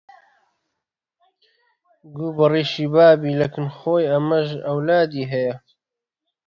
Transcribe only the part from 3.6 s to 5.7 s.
خۆی ئەمیش ئەولادی هەیە